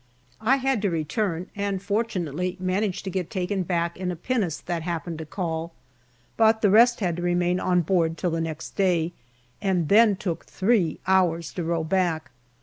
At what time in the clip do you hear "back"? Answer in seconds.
3.61-3.95, 11.83-12.31